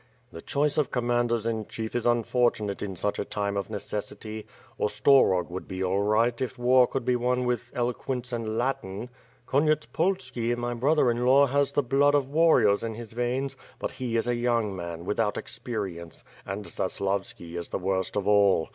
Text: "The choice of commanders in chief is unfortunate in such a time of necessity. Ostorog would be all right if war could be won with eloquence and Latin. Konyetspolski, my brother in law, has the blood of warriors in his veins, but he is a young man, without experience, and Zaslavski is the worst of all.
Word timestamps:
"The 0.31 0.41
choice 0.41 0.79
of 0.79 0.89
commanders 0.89 1.45
in 1.45 1.67
chief 1.67 1.93
is 1.93 2.07
unfortunate 2.07 2.81
in 2.81 2.95
such 2.95 3.19
a 3.19 3.23
time 3.23 3.55
of 3.55 3.69
necessity. 3.69 4.47
Ostorog 4.79 5.51
would 5.51 5.67
be 5.67 5.83
all 5.83 6.01
right 6.01 6.41
if 6.41 6.57
war 6.57 6.87
could 6.87 7.05
be 7.05 7.15
won 7.15 7.45
with 7.45 7.71
eloquence 7.75 8.33
and 8.33 8.57
Latin. 8.57 9.11
Konyetspolski, 9.45 10.57
my 10.57 10.73
brother 10.73 11.11
in 11.11 11.23
law, 11.23 11.45
has 11.45 11.73
the 11.73 11.83
blood 11.83 12.15
of 12.15 12.31
warriors 12.31 12.81
in 12.81 12.95
his 12.95 13.13
veins, 13.13 13.55
but 13.77 13.91
he 13.91 14.17
is 14.17 14.25
a 14.25 14.33
young 14.33 14.75
man, 14.75 15.05
without 15.05 15.37
experience, 15.37 16.23
and 16.47 16.65
Zaslavski 16.65 17.55
is 17.55 17.69
the 17.69 17.77
worst 17.77 18.15
of 18.15 18.27
all. 18.27 18.69